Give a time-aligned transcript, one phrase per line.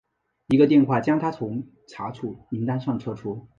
[0.47, 3.47] 一个电话将他从查处名单上撤除。